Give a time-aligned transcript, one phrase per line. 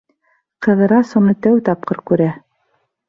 [0.67, 2.31] Ҡыҙырас уны тәү тапҡыр күрә.